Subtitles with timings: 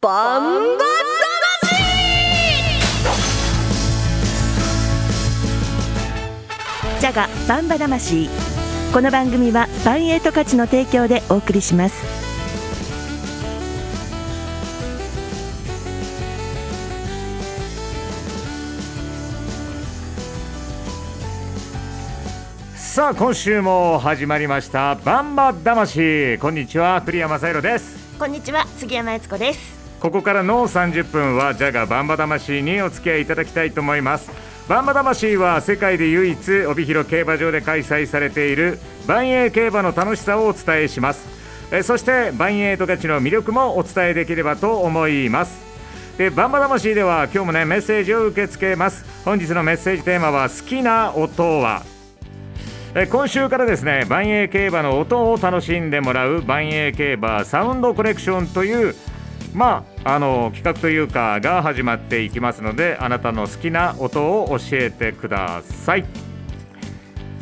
[0.00, 0.84] バンバ
[7.00, 8.28] ジャガバンバ魂。
[8.92, 11.96] この番組はバンエイト価値の提供でお送りします。
[22.76, 24.94] さあ今週も始まりました。
[24.94, 26.38] バンバ魂。
[26.38, 27.98] こんにちは栗山正宏です。
[28.16, 34.30] こんにちは杉山悦子ですここからの30分はジャガバンバ魂にお付き合いいただきたいと思います。
[34.68, 38.78] バンバ魂は世界で唯一帯広競馬場で開催されている
[39.08, 41.26] 万栄競馬の楽しさをお伝えします。
[41.72, 45.66] えそして万栄十勝の魅力もお伝えできればと思います。
[46.16, 49.04] でバンバ魂では今日もねメッセージを受け付けます。
[49.24, 51.82] 本日のメッセージテーマは好きな音は。
[52.94, 58.94] え今週からですね万栄競馬の音を楽しんでもらう万栄競馬サウンドコレクションという
[59.54, 66.04] まああの企画というかが始まっていきますのであなたの好きな音を教えてください。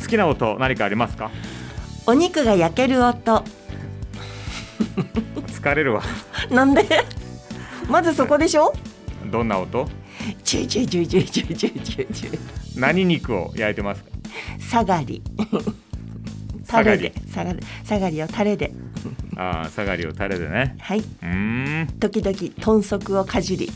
[0.01, 1.31] 好きな音何かありますか？
[2.05, 3.43] お肉が焼ける音。
[5.47, 6.01] 疲れるわ。
[6.49, 6.85] なんで？
[7.89, 8.73] まずそこでしょ？
[9.29, 9.87] どんな音？
[10.43, 12.29] チュイチュイチュイチュイチュイチチュイチ
[12.79, 14.09] 何肉を焼いてますか？
[14.59, 15.21] 下がり
[16.67, 17.13] タレで。
[17.33, 17.59] 下がり。
[17.83, 18.71] 下がりをタレで。
[19.35, 20.75] ああ、下がりをタレ でね。
[20.79, 20.99] はい。
[20.99, 23.69] うーん、時々豚足をかじり。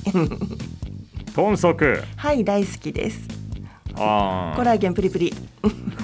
[1.36, 2.02] 豚足。
[2.16, 3.22] はい大好きです。
[3.96, 5.34] ああ、コラーゲンプリプリ。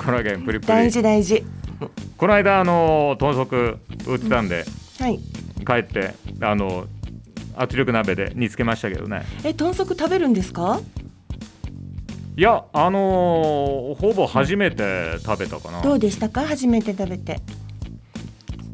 [0.03, 0.67] コラーゲンプリプリ。
[0.67, 1.43] 大事大事。
[2.17, 3.55] この間あの豚足
[4.07, 4.65] 売ってたんで、
[4.99, 5.19] はい。
[5.65, 6.85] 帰ってあの
[7.55, 9.23] 圧力鍋で煮つけましたけどね。
[9.43, 10.79] え豚足食べるんですか？
[12.37, 15.81] いやあのーほぼ初めて食べたかな。
[15.81, 16.45] どうでしたか？
[16.45, 17.41] 初めて食べて。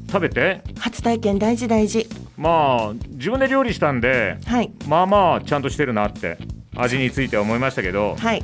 [0.09, 2.05] 食べて、初体験大事大事。
[2.36, 4.70] まあ自分で料理したんで、はい。
[4.86, 6.38] まあまあちゃんとしてるなって
[6.75, 8.44] 味については思いましたけど、はい。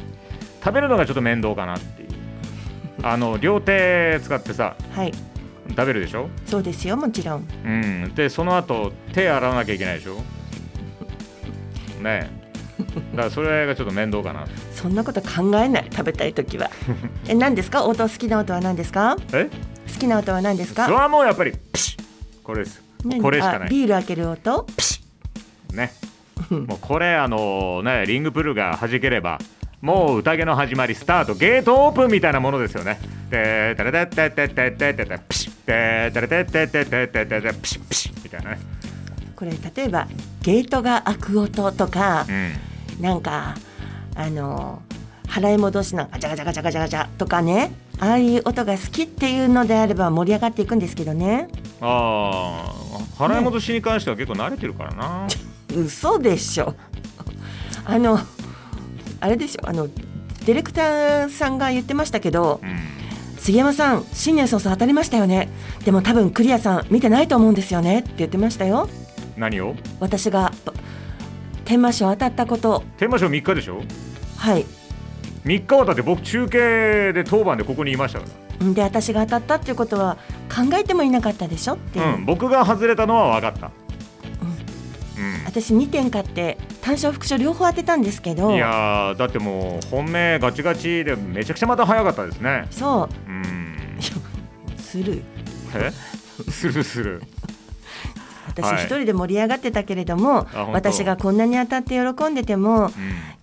[0.63, 2.09] 食べるのがちょっと面倒かなっていう。
[3.03, 5.11] あの両手使ってさはい。
[5.67, 6.29] 食べるでしょ？
[6.45, 7.47] そうですよもちろん。
[7.65, 10.15] うん、でその後手洗わなきゃいけないでしょ？
[12.01, 12.39] ねえ。
[13.11, 14.47] だからそれがちょっと面倒かな
[14.81, 15.87] そんなこと考えない。
[15.91, 16.69] 食べたい時は。
[17.27, 17.83] え何ですか？
[17.85, 19.17] 音好きな音は何ですか？
[19.33, 19.45] え？
[19.91, 22.03] 好きな音は何ですそれかはもうやっぱりピシッ。
[22.43, 22.81] これです。
[23.03, 23.67] 何これしかない。
[23.67, 24.65] あビール開ける音？
[25.73, 25.91] ね。
[26.49, 29.39] もうこれあのねリングプルが弾ければ
[29.81, 32.99] もう宴の始まりスタートゲートオープンみたいなものですよね。
[33.29, 35.51] でタレテテテテテテテピシッ。
[35.67, 38.59] でタレテテテテテテテピシッピシッみたいなね
[39.35, 40.07] これ例えば
[40.41, 43.55] ゲートが開く音とかうんなんか
[44.19, 44.81] あの
[45.29, 51.47] 払い戻しのガチャガチャガチャガチャガチャとかねああいう音が好きっていうのであれば盛り上がっていくんですけどね。
[51.79, 52.73] あ
[53.17, 55.27] あ払い戻しに関しては結構慣れてるからな、
[55.73, 56.75] 嘘でしょ。
[57.85, 58.19] あの
[59.21, 59.69] あれでしょ。
[59.69, 62.79] あのディレクターさんが言ってましたけどうん。
[63.37, 65.49] 杉山さん新年早々当たりましたよね。
[65.85, 68.89] でも多分クリアさん見てないと思うんですよねって言ってましたよ。
[69.37, 69.75] 何を？
[70.01, 70.51] 私が
[71.69, 72.83] 天満賞当たったこと。
[72.97, 73.83] 天満賞3日でしょ？
[74.37, 74.65] はい。
[75.45, 78.25] 3日はだって僕中継で当番でここにいましたか
[78.73, 80.17] で私が当たったっていうことは
[80.49, 81.75] 考えてもいなかったでしょ？
[81.75, 83.69] っていう、ら、うん、僕が外れたのは分かった、う
[85.21, 85.45] ん。
[85.45, 88.55] 私2点買って単勝副賞両方当てたんですけど。
[88.55, 92.65] いやーだってもう本命ガチガチでめちゃくちゃまた早かったですね。
[92.71, 93.29] そう。
[93.29, 93.77] うん。
[94.75, 95.21] する
[95.75, 95.91] え？
[96.49, 97.19] するする。
[97.19, 97.48] はい
[98.61, 100.71] 私一人で盛り上がってたけれども、本当。
[100.71, 102.91] 私がこんなに当たって喜んでてもうん。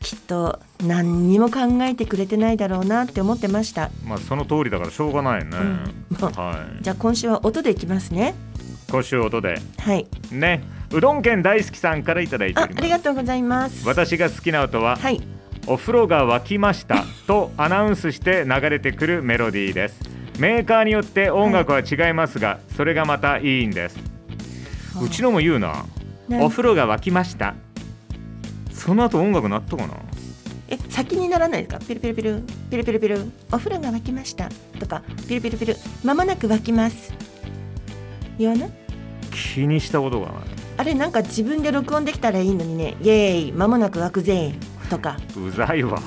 [0.01, 6.19] きっと何にも考えてくれてないだろうなって思ってました、まあその通りだからしょうがないね、うん。
[6.19, 6.83] はい。
[6.83, 8.35] じゃあ今週は音でいきますね。
[8.91, 9.61] 今週音で。
[9.79, 10.07] はい。
[10.31, 10.63] ね。
[10.93, 13.87] うどん県大好きさんからいただいておありがとうございます。
[13.87, 15.21] 私が好きな音は、はい。
[15.67, 20.01] お風呂が沸きました とアナウンスして流れてくるメロディーです。
[20.39, 24.16] メーカーによって音楽は違いますが、それがまたいいんです
[25.03, 25.85] うちのも言うな。
[26.41, 27.55] お風呂が沸きました。
[28.73, 29.95] その後音楽鳴ったかな？
[30.69, 31.81] え先にならないですか？
[31.81, 32.43] ピルピルピル。
[32.71, 33.33] ピルピルピル。
[33.53, 34.49] お風呂が沸きました。
[34.81, 35.77] とかピルピルピル。
[36.05, 37.13] まもなく沸きます。
[38.39, 38.71] 言わない？
[39.33, 40.37] 気にしたことがない。
[40.79, 42.97] あれなんか自分で録音できたらいいのにね。
[43.03, 43.53] イエーイ。
[43.53, 44.53] まもなく沸くぜ。
[44.91, 45.17] とか。
[45.37, 46.01] うざいわ。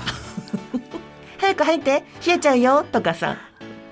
[1.39, 2.03] 早く入って。
[2.25, 2.86] 冷えちゃうよ。
[2.91, 3.38] とかさ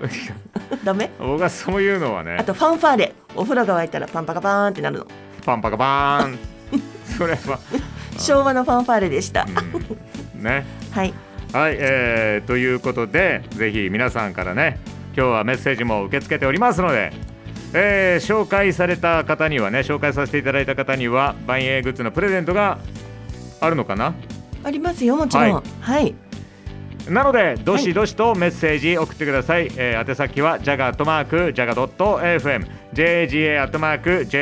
[0.84, 1.10] ダメ？
[1.18, 2.36] 僕はそういうのはね。
[2.38, 3.14] あとファンファーレ。
[3.34, 5.06] お風呂が沸いたらパンパカパーンってなるの。
[5.44, 6.38] パンパカバーン。
[7.16, 7.58] それは、
[8.18, 9.46] 昭和のファンファーレでした。
[10.34, 10.64] うん、ね。
[10.92, 11.14] はい。
[11.52, 14.78] はい、えー、ということでぜひ皆さんからね
[15.16, 17.10] 今日はメッセージも受け付けておりますので
[17.72, 22.78] えー紹介された方にはね紹介させていただいた方には万英グッズのプレゼントが
[23.62, 24.14] あるのかな？
[24.62, 25.52] ありますよもちろん。
[25.54, 26.14] ははい、
[27.10, 30.92] なのでどしどしとメッセージ送ってください、えー宛先は jaga
[31.52, 34.36] ジャガ .fm jga ジ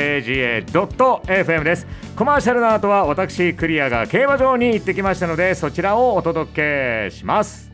[0.67, 1.87] jga.fm です。
[2.15, 7.71] コマーシャルの後は私クリアが競馬場に行ってきましたのでそちらをお届けします。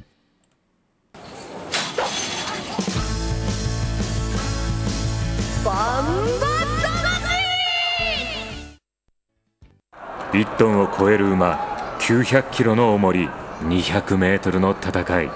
[10.33, 13.29] 1トンを超える馬900キロの重り
[13.63, 15.29] 200メートルの戦い。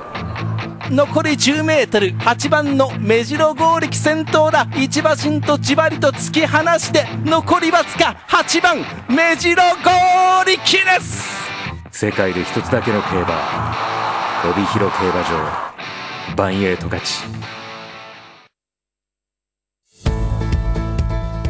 [0.89, 4.67] 残り 10m8 番の目白剛力先頭だ。
[4.75, 8.77] 一馬身とじわりと突き放して残りわずか8番
[9.09, 11.27] 目白剛力です。
[11.91, 13.75] 世界で一つだけの競馬
[14.49, 16.35] 帯広競馬場。
[16.35, 17.23] バンエイト勝ち。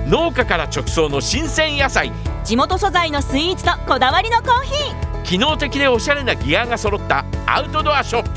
[0.08, 2.12] 農家から直送の新鮮野菜。
[2.46, 8.30] 地元素材のスイーツとこだわりのコーヒ機能的でおしゃれなギアが揃ったアウトドアショップ。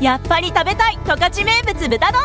[0.00, 2.22] ーやっぱり食べたい十勝名物豚丼。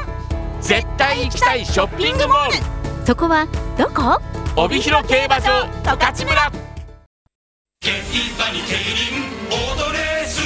[0.60, 3.06] 絶対行きたいショッピングモール。
[3.06, 3.46] そこは
[3.78, 4.20] どこ？
[4.56, 6.52] 帯広競馬場十勝村。
[7.82, 7.92] 競
[8.34, 10.42] 馬に競輪オートレース。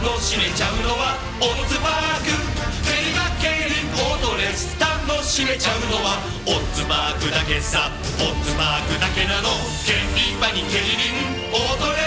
[0.00, 2.32] 楽しめちゃうのはオッズパーク。
[2.80, 4.80] 競馬競輪オートレース。
[4.80, 7.90] 楽しめちゃうのはオッズパークだけさ。
[8.20, 9.50] オッズパークだけなの。
[9.84, 9.92] 競
[10.38, 11.12] 馬に競輪
[11.52, 12.03] オートレース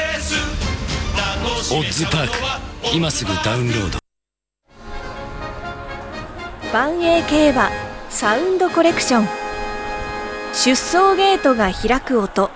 [1.17, 1.19] オ
[1.81, 2.31] ッズパーク
[2.93, 3.99] 今すぐダウンロード。
[6.71, 7.69] 万栄競馬
[8.09, 9.27] サウンドコレクション。
[10.53, 12.51] 出走ゲートが開く音。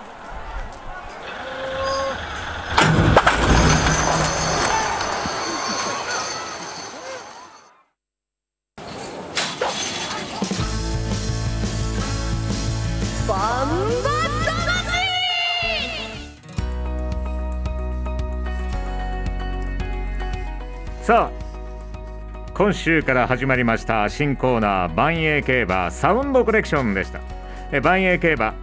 [21.01, 27.21] さあ今週から始まりました新コーナー万栄競馬サウンドコレクションでした。
[27.71, 28.53] え万栄競馬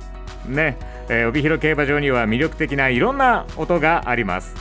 [0.46, 0.76] ね、
[1.08, 4.54] えー帯広競馬場には魅力的ないろんな音があります。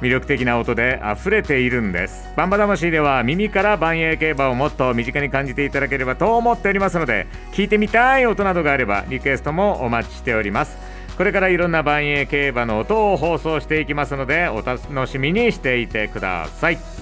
[0.00, 2.32] 魅力的な音で溢れているんです。
[2.34, 10.78] バンバ魂では耳から万栄競馬をもっと身近に感じていただければと思っておりますので聞いてみたい音などがあればリクエストもお待ちしております。
[11.18, 17.01] これからいろんな万栄競馬の音を放送していきますのでお楽しみにしていてください。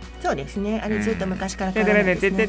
[0.21, 0.79] そうですね。
[0.83, 2.47] あれずっと昔からて変わらないですね。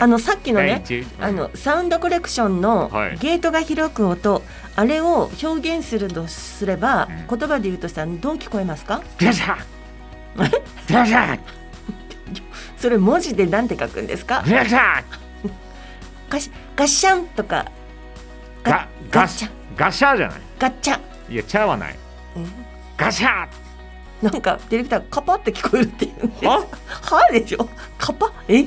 [0.00, 0.84] あのさっきのね
[1.20, 3.18] あのサウンドコレクションのはい。
[3.18, 4.42] ゲートが開く音、
[4.76, 7.38] あれを表現するとすれば、うん。
[7.38, 9.02] 言葉で言うとさどう聞こえますか？
[9.20, 9.56] ガシャ
[10.36, 10.46] ガ
[11.06, 11.38] シャ
[12.78, 14.44] それ文字でなんて書くんですか？
[14.46, 15.02] ガシャ
[16.30, 17.66] ガシガッシャンとか。
[18.62, 19.50] ガガシャ。
[19.76, 20.40] ガシャじゃない？
[20.58, 20.98] ガッチャ。
[21.30, 21.96] いやチャはない。
[22.96, 23.46] ガシャ
[24.22, 26.44] なんかディレクターカパって聞こえるって言うんです。
[26.44, 26.58] は？
[26.58, 27.68] はでしょ？
[27.98, 28.32] カパ？
[28.48, 28.64] え？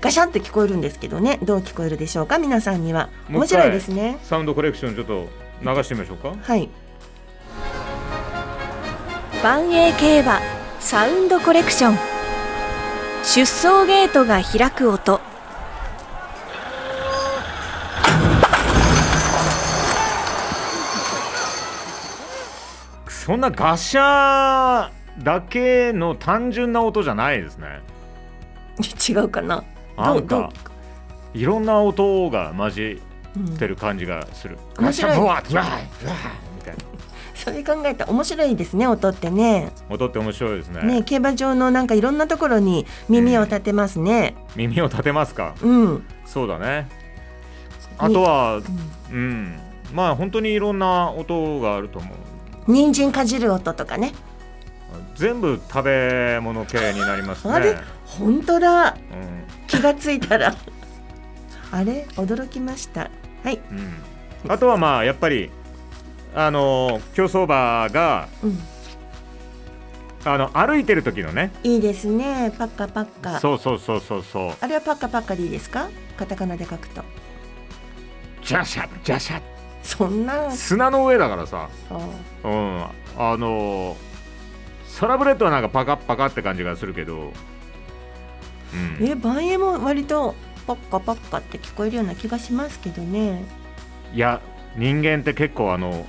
[0.00, 1.38] ガシャンって聞こえるんですけどね。
[1.42, 2.38] どう聞こえるでしょうか？
[2.38, 3.08] 皆さんには。
[3.28, 4.18] 面白いですね。
[4.22, 5.28] サウンドコレクションちょっと
[5.62, 6.34] 流してみましょうか。
[6.40, 6.68] はい。
[9.42, 10.40] 万栄競馬
[10.78, 11.98] サウンドコレクション。
[13.24, 15.20] 出走ゲートが開く音
[23.24, 24.90] そんなガシャ
[25.22, 27.80] だけの単純な音じゃないですね。
[29.08, 29.64] 違うかな。
[29.96, 30.50] なんか
[31.32, 33.02] いろんな音が混じ
[33.34, 35.10] うんってる感じがする、面白い。
[35.12, 35.66] ガシャブワッブワッ
[36.02, 36.18] ブワッ
[36.54, 36.80] みたいな。
[37.34, 39.72] それ考えたら面白いですね音ってね。
[39.88, 40.82] 音って面白いですね。
[40.82, 44.34] ね競馬場のなんかいろんなところに耳を立てますね。
[44.54, 45.54] 耳を立てますか？
[45.62, 46.90] うん、そうだね。
[47.96, 48.60] あとは
[49.10, 49.58] うん。
[49.94, 52.33] まあ本当にいろんな音があると思う
[52.66, 54.12] 人参かじる音とかね。
[55.16, 57.54] 全部食べ物系になりますね。
[57.54, 57.76] あれ？
[58.04, 58.90] 本当だ。
[58.90, 58.96] うん。
[59.66, 60.54] 気がついたら。
[61.70, 62.06] あれ？
[62.16, 63.10] 驚きました。
[63.42, 65.50] はい、うん、あとはまあやっぱり
[66.34, 68.58] あの競走馬がうん、
[70.24, 71.52] あの歩いてる時のね。
[71.62, 72.52] いいですね。
[72.56, 73.40] パッカパッカ。
[73.40, 74.52] そうそうそうそうそう。
[74.60, 75.88] あれはパッカパッカでいいですか？
[76.16, 77.02] カタカナで書くと。
[78.42, 79.40] ジャシャジャシャ
[79.84, 80.50] そんな。
[80.50, 81.68] 砂の上だからさ。
[81.90, 81.98] あ
[82.42, 82.84] うん。
[83.16, 83.96] あの
[84.88, 87.32] サラブレッドはなんかパカッパカって感じがするけど。
[88.72, 89.06] うん。
[89.06, 90.34] え万円も割と
[90.66, 93.44] パッカパッカって聞こえるような気がしますけどね。
[94.14, 94.40] いや
[94.76, 96.06] 人間って結構あの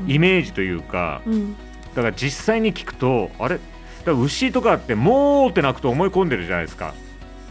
[0.00, 0.10] うん。
[0.10, 1.56] イメージというかうん。
[1.94, 3.58] だから実際に聞くとあれ？
[4.04, 6.94] だ牛とかってもうって鳴くと思い込んでるじゃないですか。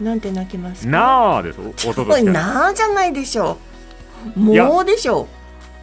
[0.00, 0.90] なんて泣きますか？
[0.90, 2.24] なあですお音として。
[2.32, 3.58] なあじゃないでしょ。
[4.36, 5.28] うもうでしょ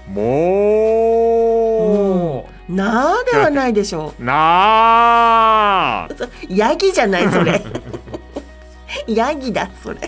[0.07, 1.69] も
[2.69, 2.73] う。
[2.73, 4.23] なあではないでしょう。
[4.23, 4.33] な
[6.03, 6.07] あ
[6.49, 7.63] ヤギじゃないそれ。
[9.07, 9.99] ヤギだそれ。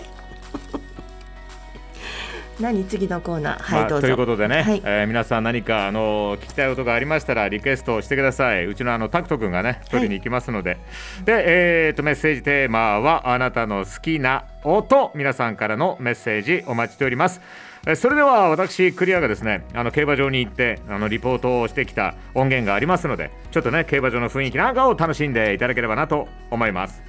[2.60, 3.62] 何次のコーナー？
[3.62, 4.06] はい、どうぞ。
[4.06, 4.82] まあということでね、はい。
[4.84, 8.66] えー皆さん何かあの聞きたいことがありましたらリクエストをしてください。
[8.66, 10.76] うちのあのタクト君がね取りに行きますので、
[11.24, 15.10] で、えー、とメッセージテーマはあなたの好きな音。
[15.14, 17.40] 皆さんからのメッセージお待ちしております。
[17.40, 27.02] えーそれでは私クリアがですねあの競馬場に行ってあのリポートをしてきた音源がありますのでちょっとね競馬場の雰囲気なんかを楽しんでいただければなと思います。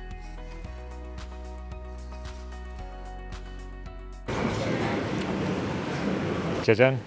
[6.63, 7.00] じゃじゃん。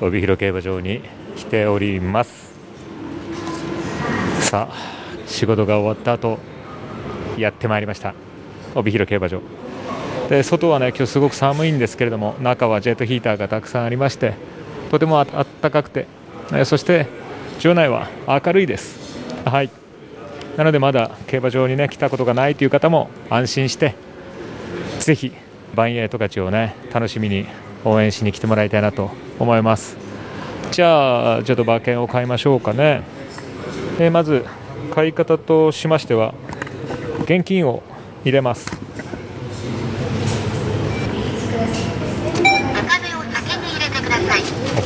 [0.00, 1.02] 帯広競馬場に
[1.36, 2.54] 来ております。
[4.40, 4.74] さあ
[5.26, 6.38] 仕事が終わった後
[7.36, 8.14] やってまいりました。
[8.74, 9.40] 帯広競馬場。
[10.28, 14.34] で外はね今日すごく寒いんですけれども中はジェットヒーターがたくさんありまして
[14.90, 16.06] とてもあったかくて
[16.64, 17.06] そして
[17.60, 19.18] 場内は明るいです。
[19.44, 19.70] はい。
[20.56, 23.94] なのでまだ競馬場にね来たことがないという方も安心して
[25.00, 25.32] ぜひ
[25.74, 27.46] バンエイト勝ちをね楽しみに
[27.84, 29.96] 応援しに来てもらいたいなと思います。
[30.70, 33.02] じゃあちょっと馬券を買いましょうかね、
[34.00, 34.44] えまず
[34.94, 36.34] 買い方としましては
[37.22, 37.82] 現金を
[38.24, 38.85] 入れます。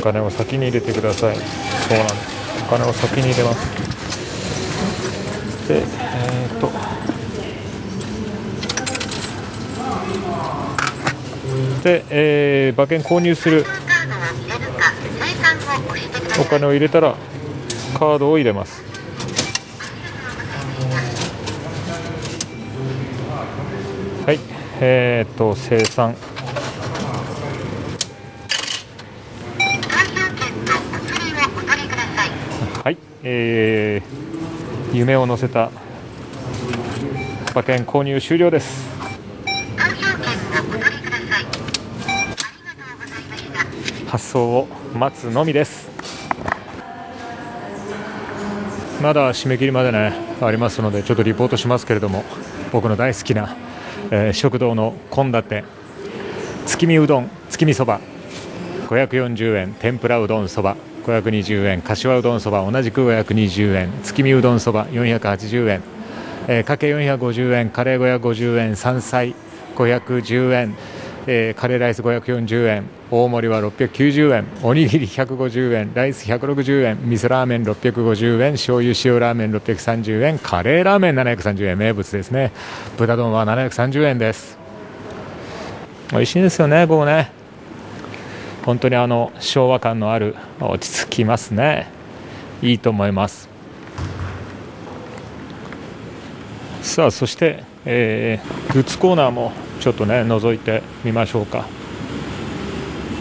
[0.01, 1.35] 金を先に入れてください。
[1.35, 2.63] そうなんです。
[2.65, 3.81] お金を先に入れます。
[5.67, 6.71] でえー、と。
[11.83, 13.65] で、えー馬券購入する。
[16.39, 17.15] お金を入れたら
[17.97, 18.81] カードを入れます。
[24.25, 24.39] はい。
[24.79, 26.15] えー、と生産。
[33.23, 35.69] えー、夢を乗せた
[37.51, 38.89] 馬券購入終了です。
[44.07, 45.89] 発送を待つのみです。
[49.01, 52.23] まだ締め切りまでねありますのでちょっとリポートしますけれども
[52.71, 53.55] 僕の大好きな、
[54.11, 55.63] えー食堂の献立
[56.67, 57.99] 月見うどん月見そば
[58.89, 60.90] 540円天ぷらうどんそば。
[61.03, 61.81] 520円。
[61.81, 63.91] 柏うどんそば同じく520円。
[64.03, 65.81] 月見うどんそば480円、
[66.47, 67.69] えーかけ450円。
[67.69, 68.75] カレー550円。
[68.75, 69.35] 山菜
[69.75, 70.75] 510円、
[71.27, 72.83] えーカレーライス540円。
[73.09, 74.45] 大盛りは690円。
[74.63, 75.91] おにぎり150円。
[75.93, 76.97] ライス160円。
[77.09, 78.53] 味噌ラーメン650円。
[78.53, 80.39] 醤油塩ラーメン630円。
[80.39, 81.77] カレーラーメン730円。
[81.77, 82.51] 名物ですね。
[82.97, 84.57] 豚丼は730円です。
[86.11, 87.40] 美味しいですよねここね。
[88.63, 91.87] 本当にあの昭和感のある落ち着きますね。
[92.61, 93.49] いいと思います。
[96.81, 101.65] さあそして、えーグッズコーナーもちょっとね覗いてみましょうか。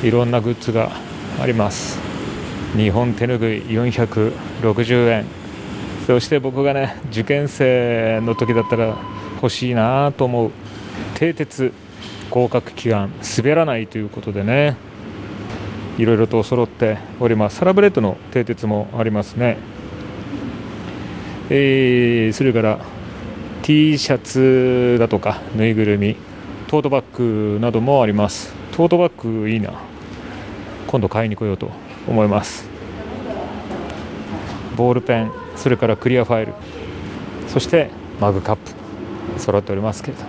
[0.03, 0.91] いろんなグッズが
[1.41, 1.99] あります。
[2.77, 5.25] 日本手ぬぐい460円。
[6.07, 8.97] そして僕がね受験生の時だったら
[9.37, 10.51] 欲しいなと思う
[11.15, 11.73] 蹄鉄
[12.31, 14.90] 合格祈願滑らないということでね。
[16.01, 17.57] いろいろと揃っております。
[17.57, 19.59] サラブレッドの蹄鉄もありますね。
[21.51, 22.79] えーそれから
[23.63, 26.17] T シャツだとかぬいぐるみ
[26.69, 28.55] トートバッグなどもあります。
[28.73, 29.75] トートバッグいいな。
[30.87, 31.71] 今度買いに来ようと
[32.09, 32.67] 思います。
[34.75, 36.55] ボールペンそれからクリアファイル
[37.47, 40.25] そしてマグカップ揃っておりますけれど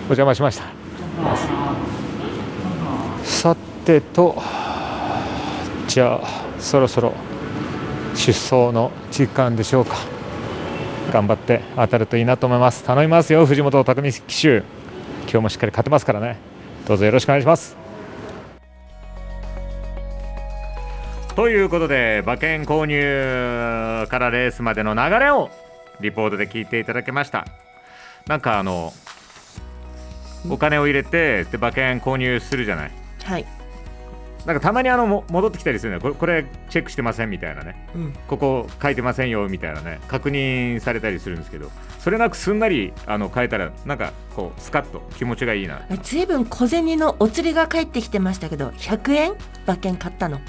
[0.00, 1.59] お邪魔しました。
[3.84, 4.40] てと
[5.88, 7.12] じゃあそろそろ
[8.14, 9.96] 出走の時間でしょうか。
[11.12, 12.84] 頑張って当たるといいなと思います。
[12.84, 14.58] 頼みますよ藤本匠騎手。
[15.22, 16.36] 今日もしっかり勝てますからね。
[16.86, 17.76] どうぞよろしくお願いします。
[21.34, 25.50] ということで馬券購入からレースまでの流れを
[26.00, 27.46] リポートで聞いていただきました。
[28.26, 28.92] なんかあの
[30.48, 32.90] お金を入れてで馬券購入するじゃない。
[33.24, 33.46] はい、
[34.46, 37.86] なんかたまにあのも戻ってきたりするねこれこれチェックしてませんみたいなね。
[37.94, 40.00] うん、ここ書いてませんよみたいなね。
[40.08, 41.70] 確認されたりするんですけど。
[41.98, 45.82] それなくすんなりあの変えたらなんかこうスカッと気持ちがいいな。
[46.02, 49.34] ずいぶん小銭のお釣りが返ってきてましたけど100円
[49.66, 50.40] 馬券買ったの。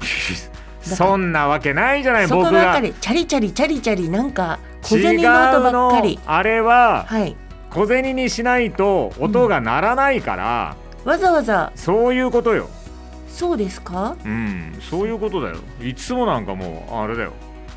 [0.82, 2.64] そんなわけないじゃないそこ僕が。
[2.64, 2.92] ばっかり。
[3.00, 6.16] チャリチャリチャリチャリなんか小違銭の音うばっかり。
[6.16, 7.36] のあれははい。
[7.70, 11.72] 小銭にしないと音が鳴らないから、わざわざ。
[11.76, 12.68] そういうことよ
[13.30, 14.16] そうですか？
[14.24, 15.56] うんそういうことだよ。
[15.82, 17.32] いつもなんかもうあれだよ。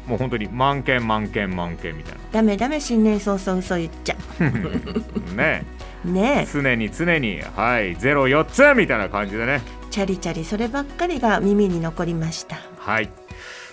[0.07, 4.51] もう本当に満件満件満件みたいダメダメ新年早々嘘言っちゃな
[5.33, 5.63] ね
[6.03, 9.61] ね常に常にはいゼロ4つみたいな感じでね。
[9.65, 12.57] えチャリチャリそればっかりが耳に残りました。
[12.79, 13.09] はい。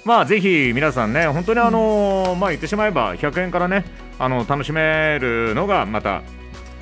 [0.04, 3.84] まあぜひ皆さんね本当にあのーまあ言ってしまえば100円からね
[4.18, 6.22] あの楽しめるのがまた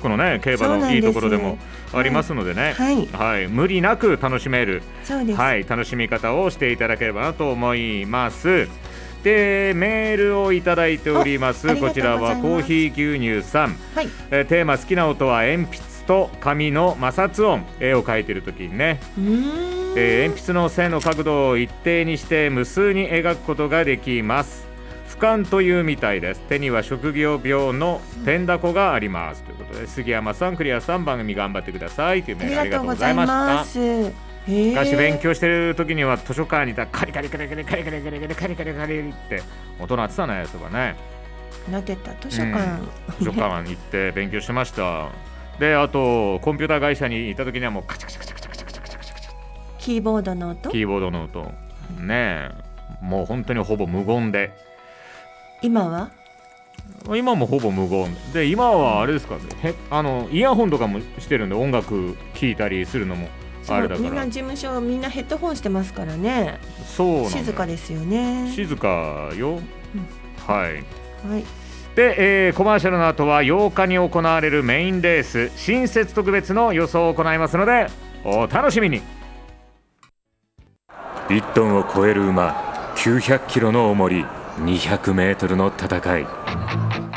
[0.01, 1.57] このね競馬のいいところでも
[1.93, 2.73] ありますのでね。
[2.77, 3.07] はい。
[3.07, 4.81] はい、無理なく楽しめる。
[5.03, 8.67] そうです、はい、楽しみ方をしていただければなと思います。
[9.23, 11.75] でメールをいただいております。
[11.75, 14.09] こちらはコーヒー牛乳さん、はい。
[14.31, 17.65] えーテーマ好きな音は鉛筆と紙の摩擦音。
[17.81, 19.01] 絵を描いてる時にね、
[19.97, 24.65] えー鉛筆の線の角度を一定にして無数に描くことができます。
[24.67, 24.68] 俯
[25.19, 26.41] 瞰というみたいです。
[26.41, 29.43] 手には職業病の天だこがあります。
[29.43, 33.25] ということで杉山さんクリアさん番組頑張ってくださいというメールありがとうございま
[33.63, 34.29] した。
[34.47, 39.43] 昔勉強してる時には図書館にいたらカリカリカリカリカリカリカリカリカリカリカリって
[39.79, 40.95] 音鳴ってたねそういえばね
[41.69, 42.81] なってた図書館、
[43.19, 45.09] 図書館に行って勉強しました
[45.59, 49.31] であとコンピューター会社にいた時にはもうカチャカチャカチャカチャカチャカチャカチャカチャ
[49.77, 51.43] キーボードの音キーボードの音
[51.99, 52.51] ねえ
[53.01, 54.51] もう本当にほぼ無言で
[55.61, 56.11] 今は？
[57.15, 58.13] 今もほぼ無言。
[58.33, 59.41] で今はあれですかね。
[59.61, 63.27] へあのイヤホンとかもしてるんで音楽聴いたりするのも
[63.67, 63.99] あれだから。
[63.99, 66.59] みんな事務所みんなヘッドホンしてますからね。
[66.85, 68.51] そうなの静かですよね。
[68.53, 69.59] 静かよ、
[70.45, 70.75] はい。
[71.27, 71.43] はい。
[71.95, 75.51] で、えーコマーシャルの後は8日に行われるメインレース。
[75.55, 77.87] 新設特別の予想を行いますので
[78.23, 79.01] お楽しみに。
[81.27, 84.25] 1トンを超える馬900キロの重り
[84.59, 86.27] 200メートルの戦い。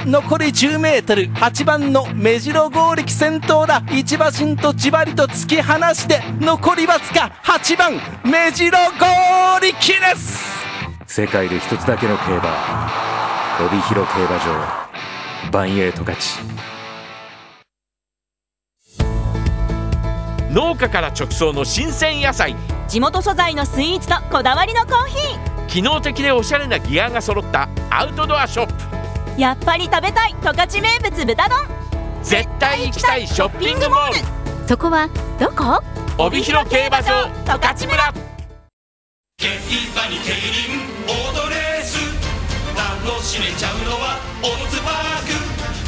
[0.06, 3.82] 残り 10m 8番の目白剛力先頭だ。
[3.92, 7.92] 一馬身とじわりと突き放して残りわずか8番
[8.24, 10.42] 目白剛力です。
[11.06, 12.90] 世界で一つだけの競馬。
[13.66, 15.50] 帯広競馬場。
[15.52, 16.38] バンエイト勝ち。
[20.50, 22.56] 農家から直送の新鮮野菜。
[22.88, 28.74] 地元素材のスイーツとこだわりのコーヒ機能的でおしゃれなギアが揃ったアウトドアショップ。
[29.36, 31.58] ーやっぱり食べたい十勝名物豚丼。
[32.22, 34.68] 絶対行きたいショッピングモール。
[34.68, 35.08] そこは
[35.40, 35.82] どこ？
[36.18, 38.12] 帯広競馬場十勝村。
[39.38, 39.48] 競
[39.96, 40.76] 馬に競輪
[41.08, 41.96] オートレース
[42.76, 45.32] 楽しめちゃうのはオッズパーク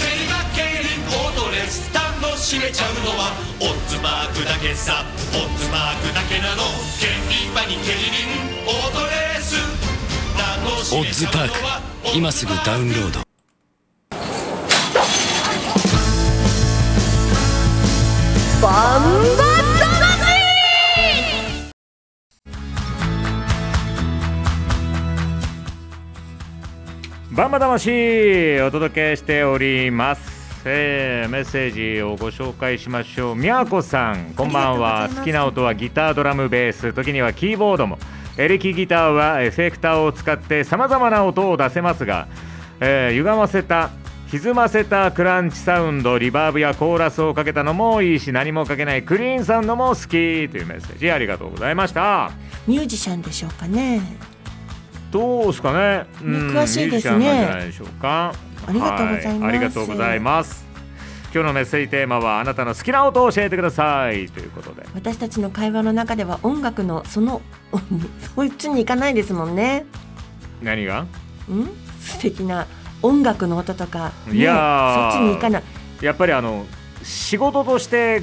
[0.01, 6.63] 競馬競輪オートレース楽しめちゃうのはオッズパークだけさオッズパークだけなの
[6.99, 7.13] 競
[7.53, 8.54] 馬に競輪オートレース
[10.85, 11.81] 楽しめちゃうのは
[12.15, 13.21] 今すぐダウンロード。
[27.37, 33.35] バンバ魂お届けしております、えーメッセージをご紹介しましょう。
[33.35, 35.09] みやこさんこんばんは。
[35.09, 37.99] 好きな音はギタードラムベース時にはキーボードも
[38.37, 42.27] エレキギターはエフェクターを使ってさまざまな音を出せますが、
[42.81, 43.91] えー歪ませた
[44.29, 52.33] 歪ませたクランチサウンドリバーブやコーラスをかけたのもいいし何もかけないクリーンサウンドも好きというメッセージありがとうございました
[52.67, 54.01] ミュージシャンでしょうかね
[55.13, 56.07] どうですかね。
[56.25, 58.35] うん詳しいですねミュージシャンなんじゃないでしょうか。
[58.67, 60.64] ありがとうございますはありがとうございます。
[61.35, 64.87] 今日のメッセージテーマはあなたの好きな音を教えてくださいということで。
[64.95, 67.43] 私たちの会話の中では音楽のその
[68.37, 69.85] そっちに行かないですもんね
[70.63, 71.07] 何が？
[71.49, 71.71] うん？
[71.99, 72.69] 素敵な
[73.03, 75.63] 音楽の音とか、ね、いやーそっちに行かない
[76.03, 76.67] やっぱりあの
[77.03, 78.23] 仕事として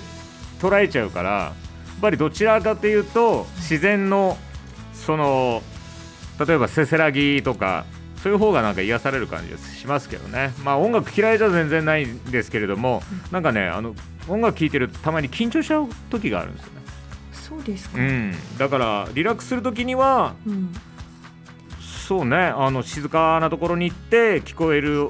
[0.61, 1.53] 捉えちゃうから、や
[1.97, 4.37] っぱりどちらかというと自然の
[4.93, 5.61] その
[6.39, 7.83] 例えばせせらぎとか。
[8.23, 10.53] そういう方がなんか癒される感じがしますけどね。
[10.63, 13.95] まあ音楽嫌いじゃ全然ないんですけれども、なんかねあの
[14.27, 16.81] 音楽聴いてるとたまに緊張しちゃう時があるんですよね。
[17.51, 20.73] そうですか、うん、だからリラックスするときにはうん
[21.81, 25.09] そうねあの静かなところに行って聞こえる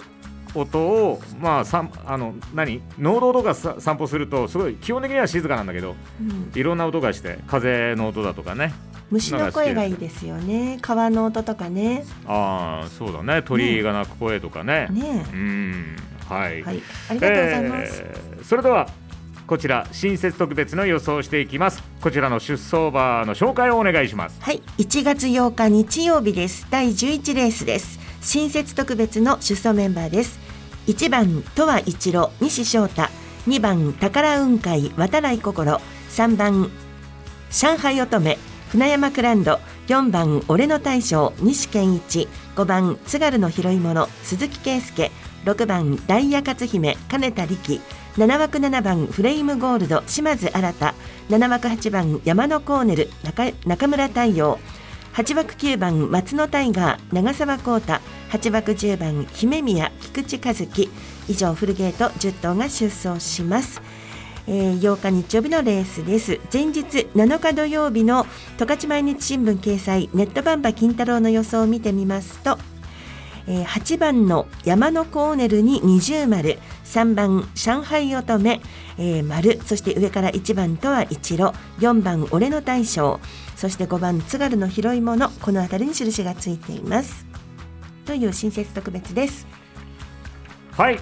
[0.55, 8.73] 音をまあさんあの何農道とかさ散歩するとすごい基本的には静かなんだけどうんいろんな音がして風の音だとかね
[9.11, 10.79] 虫の声がいいですよね。
[10.81, 12.05] 川の音とかね。
[12.25, 13.43] ああそうだね。
[13.43, 14.87] 鳥が鳴く声とかね。
[14.89, 15.25] ね。
[15.33, 15.95] うん。
[16.27, 16.81] はい、はい。
[17.09, 18.89] ありがとうございます、えーそれでは
[19.51, 21.83] こちら新設特別の予想をしていきます。
[21.99, 24.41] こちらの出走馬の紹介をお願いします。
[24.41, 26.67] はい、1月8日日曜日です。
[26.69, 27.99] 第11レースです。
[28.21, 30.39] 新設特別の出走メンバーです。
[30.87, 33.09] 1番、とわ一郎、西翔太。
[33.47, 35.81] 2番、宝雲海、渡来心。
[36.09, 36.71] 3番、
[37.49, 38.37] 上海乙女、
[38.71, 39.59] 船山クランド。
[39.87, 42.29] 4番、俺の大将、西健一。
[42.55, 45.11] 5番、津軽の拾い物、鈴木圭介。
[45.43, 47.81] 6番、ダイヤ勝姫、金田力。
[48.15, 50.93] 7枠7番、フレイムゴールド、島津新。
[51.29, 53.09] 7枠8番、山のコーネル、
[53.65, 54.57] 中村太陽。
[55.15, 60.89] 8枠9番松野タイガー長澤浩太8枠10番姫宮菊池和樹
[61.27, 63.81] 以上フルゲート10頭が出走します、
[64.47, 66.39] えー8日日曜日のレースです。
[66.51, 68.25] 前日7日土曜日の
[68.57, 72.57] 十勝毎日新聞掲載ネットバンバ金太郎の予想を見てみますと
[73.47, 78.61] えー8番の山のコーネルに二重丸3番上海乙女、
[78.97, 83.19] えー丸そして上から1番とは一路4番俺の大将
[83.55, 87.25] そして5番津軽の拾い物この辺りに印がついています。
[88.05, 89.45] という新設特別です。
[90.71, 90.99] はい。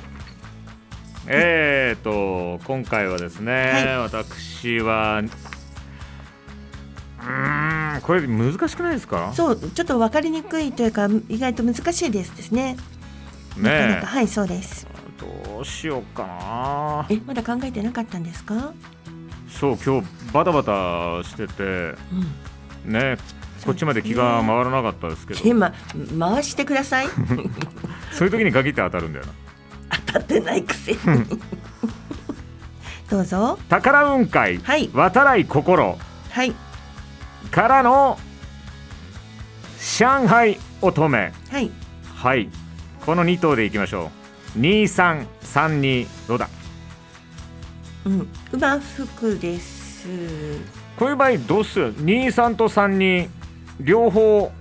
[1.28, 3.98] えーと今回はですね、はい。
[4.00, 9.32] 私はうーんこれ難しくないですか？
[9.34, 12.78] そうちょっと分かりにくいというか意外と難しいですですね
[13.58, 14.08] なかなねか。
[14.08, 14.88] はいそうです。
[14.90, 15.22] え
[15.54, 17.06] どうしようかな。
[17.10, 18.72] えまだ考えてなかったんですか？
[19.50, 20.72] そう今日バタバタ
[21.28, 21.64] してて。
[21.64, 22.92] うん。
[22.94, 23.18] ね
[23.66, 25.42] こっちまで気が回らなかったですけど。
[25.44, 25.74] 今
[26.18, 27.08] 回してください。
[28.14, 29.32] そういう時に限って当たるんだよな
[30.12, 30.98] 当たってないくせに。
[33.10, 33.58] どうぞ。
[33.70, 34.90] 宝雲海、はい。
[34.94, 35.98] 渡来心。
[36.30, 36.54] はい。
[37.52, 38.18] からの
[39.98, 41.32] 上海乙女。
[41.50, 41.72] はい。
[42.16, 42.50] はい。
[43.06, 44.12] この2頭でいきましょ
[44.56, 44.60] う。
[44.60, 46.50] 2332どうだ？
[48.06, 48.28] うん。
[48.52, 50.08] 馬服です。
[50.98, 53.30] こういう場合どうする？23と32
[53.80, 54.52] 両方。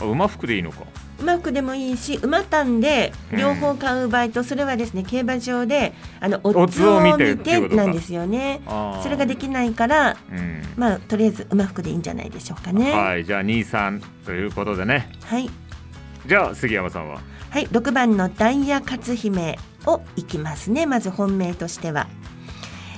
[0.00, 0.80] あ馬服でいいのか
[1.20, 8.60] 馬服でもいいし馬単で両方買う場合とそれはですね競馬場であのオッズを見てなんですよね。
[9.02, 10.62] それができないからうん。
[10.76, 12.92] まあとりあえず馬服でいいんじゃないでしょうかね。
[12.92, 15.10] はい、はいじゃあ23ということでね。
[15.24, 15.48] はい。
[16.26, 17.20] じゃあ杉山さんは
[17.52, 22.08] ？6番のダイヤ勝姫をいきますねまず本命としては、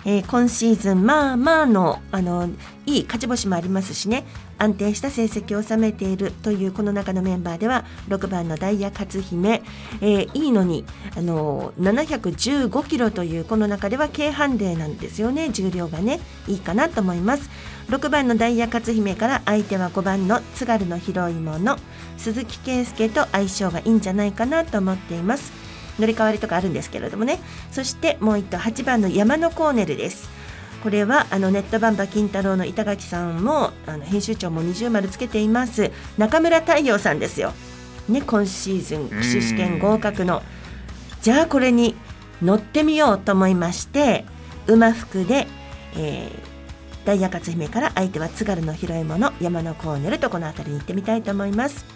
[0.05, 2.49] えー今シーズンまあまあのあの
[2.87, 4.25] いい勝ち星もありますしね。
[4.61, 9.63] 安定した成績を収めているというこの中のメンバーでは6番のダイヤ勝姫、
[10.01, 10.85] えーいいのに
[11.17, 15.51] あの715キロというこの中では軽ハンデなんですよね。
[15.51, 17.49] 重量がねいいかなと思います。
[17.89, 21.77] 6番のダイヤ勝姫から相手は5番の津軽の広いもの。
[22.17, 25.67] 鈴木圭介と相性がいいんじゃないかなと思っています。
[25.99, 27.41] 乗り換わりとかあるんですけれどもね。
[27.71, 30.29] そしてもう1頭8番の山のコーネルです。
[30.83, 37.53] これはあのネットバンバ金太郎の板垣さんもあの編集長も二重丸つけています中村太陽さんですよ。
[38.09, 40.43] ね今シーズン騎手試験合格の。
[41.21, 41.97] じゃあこれに
[42.43, 44.25] 乗ってみようと思いまして
[44.67, 45.47] 馬服で、
[45.97, 46.49] えー
[47.09, 51.87] ダイヤ勝姫から相手は津軽の拾い物山のコーネルとこの辺りに行ってみたいと思います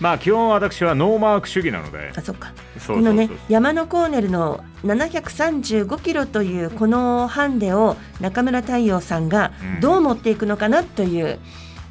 [0.00, 2.12] まあ基本私はノーマーク主義なので。
[2.14, 2.52] あそっか。
[2.86, 9.80] このね山のコーネルの735キロというこのハンデを中村太陽さんがうん。
[9.80, 11.38] どう持っていくのかなという、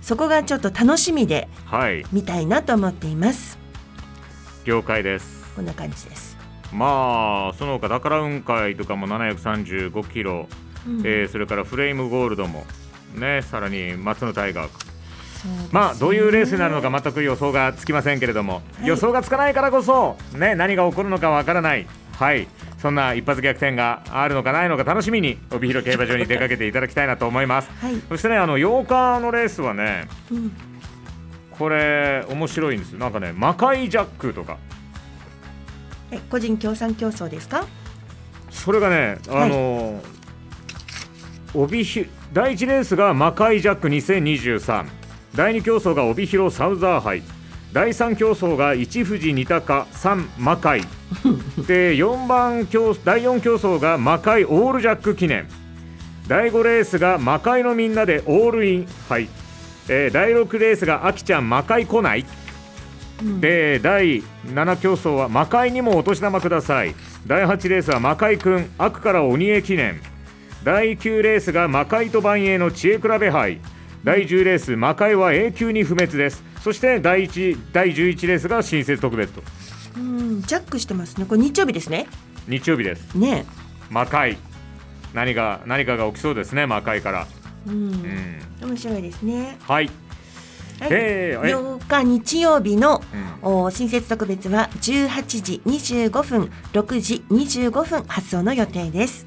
[0.02, 2.06] そこがちょっと楽しみではい。
[2.12, 3.58] 見たいなと思っています。
[4.66, 5.46] 了解です。
[5.56, 6.38] こんな感じです、
[6.74, 10.48] まあその他宝雲海とかも735キロ、
[10.88, 11.00] うん。
[11.06, 12.66] えーそれからフレームゴールドも
[13.14, 14.95] ねさらに松野タイガーそうです
[15.46, 15.68] ね。
[15.72, 18.88] まあどういうレースになるのか全く予想がつきませんけれども、はい。
[18.88, 21.88] 予想がつかないからこそね何が起こるのかわからない。
[22.18, 22.48] はい。
[22.82, 27.70] そんな一発逆転があるのかないのか楽しみに帯広競馬場に出かけていただきたいなと思います。
[27.82, 30.52] はい、そしてねあの8日のレースはねうん。
[31.58, 33.00] これ面白いんですよ。
[33.00, 34.58] なんかね魔界ジャックとか。
[36.12, 37.66] え個人協賛競争ですか？
[38.52, 40.02] それがねあの、
[41.54, 44.86] 帯ひ第1レースが魔界ジャック2023
[45.36, 47.22] 第2競争が帯広サウザー杯。
[47.74, 50.82] 第3競争が一富士二鷹3魔界。
[51.68, 55.48] で4番競第4競争が魔界オールジャック記念。
[56.28, 59.28] 第5レースが魔界のみんなでオールイン杯、
[59.90, 62.26] えー第6レースがあきちゃん魔界来ない。
[63.42, 66.96] で第7競争は魔界にもお年玉ください。
[67.28, 70.00] 第8レースは魔界くん悪から鬼へ記念。
[70.64, 73.60] 第9レースが魔界と万栄の知恵比べ杯
[74.06, 76.44] 第10レース魔界は永久に不滅です。
[76.62, 79.42] そして第1第11レースが新設特別と。
[79.98, 81.26] うんジャックしてますね。
[81.26, 82.06] これ日曜日ですね。
[82.48, 83.16] 日曜日です。
[83.16, 83.46] ね。
[83.90, 84.38] 魔界。
[85.16, 87.28] 何が何かが起きそうですね魔界から。
[87.66, 89.58] うん、うん面白いですね。
[89.62, 89.90] はい。
[90.80, 93.02] はい、えーえ8日日曜日の、
[93.42, 93.64] うん。
[93.64, 99.26] お新設特別は18時25分6時25分発送の予定です。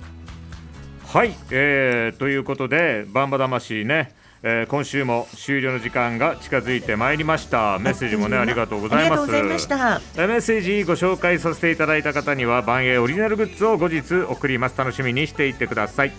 [1.09, 7.79] はい、えーということでバンバ魂ね、えー今週も終了の時間が近づいてまいりました。
[7.79, 9.05] メッセージもねありがとうございます。
[9.05, 10.01] ありがとうございました。
[10.17, 14.79] えーメッセージご紹介させていただいた方には万栄オリジナルグッズを後日送ります。
[14.79, 16.13] 楽しみにしていってください。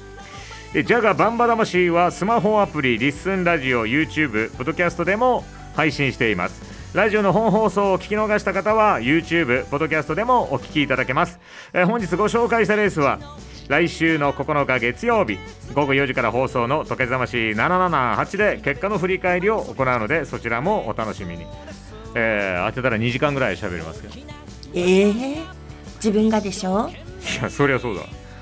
[0.74, 5.44] でジャガバンバ魂はスマホアプリリッスンラジオ YouTube ポッドキャストでも
[5.76, 11.40] 配信していますラジオの本放送を聞き逃した方は YouTube ポッドキャストでもお聞きいただけます、
[11.74, 13.20] えー本日ご紹介したレースは
[13.68, 15.38] 来週の9日月曜日
[15.76, 21.46] 午後4時から放送の時計ざまし778で結果の振り返りを行うのでそちらもお楽しみに、
[22.16, 24.16] えー当てたら2時間ぐらい喋りますけど。
[24.16, 24.24] い
[24.74, 25.14] ええ
[25.98, 26.90] 自分がでしょ？
[27.42, 28.02] やそりゃそうだ。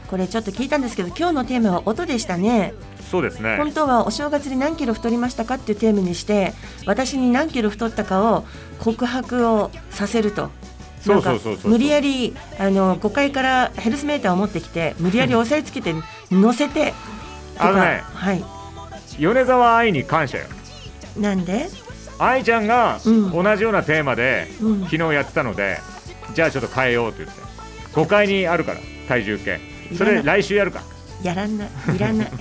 [0.09, 2.73] これちょっと聞いたんですけど今日のテーマは音でしたね
[3.09, 3.55] そうですね。
[3.57, 6.53] 本当はお正月に何キロ太りましたかっていうテーマにして
[6.85, 8.45] 私に何キロ太ったかを
[8.79, 10.49] 告白をさせると。
[11.05, 15.95] なんか無理やりあの5階からヘルスメーターを持ってきて無理やり押さえつけて
[16.29, 16.93] 乗せて
[17.53, 17.73] とか。
[17.73, 18.43] ねはい。
[19.17, 20.45] 米沢愛に感謝よ。
[21.17, 21.69] なんで？
[22.19, 23.31] 愛ちゃんがうん。
[23.31, 24.83] 同じようなテーマで、うん。
[24.83, 25.77] 昨日やってたので
[26.33, 27.41] じゃあちょっと変えようって言って。
[27.93, 29.61] 5階にあるから体重計。
[29.97, 30.81] それ来週やるか
[31.23, 31.69] やらない。
[31.95, 32.31] いらない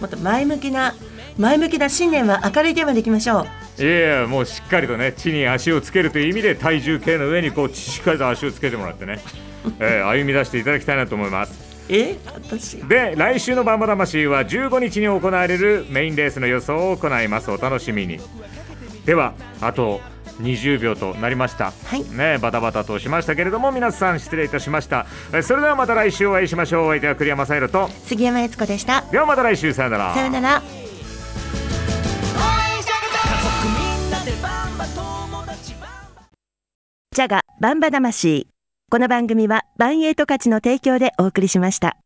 [0.00, 0.94] もっと前向きな
[1.38, 3.46] 前向きな新年は明るいテーマでいきましょ
[3.78, 3.82] う。
[3.82, 9.20] いやいやもうしっかりとね地に足をつけるという意味で体重計の上にこうしっかりと足をつけてもらってね、
[9.80, 11.70] えー歩み出していただきたいなと思います。
[11.88, 12.76] え私。
[12.86, 17.50] で来週の「バンバ魂」は15日に行われるメインレースの予想を行います。
[17.50, 18.20] お楽しみに。
[19.06, 20.00] ではあと
[20.40, 22.04] 20秒となりました、はい。
[22.10, 25.06] ねバタバタとしましたけれども皆さん失礼いたしました。
[25.32, 26.86] えそれではまた来週お会いしましょう。
[26.86, 27.88] お相手は栗山サイロと。
[28.04, 29.02] 杉山悦子でした。
[29.10, 30.14] ではまた来週さよなら。
[30.14, 30.62] さよなら。
[37.12, 38.46] ジャガバンバ魂。
[38.90, 41.96] この番組はバンエイト価値の提供でお送りしました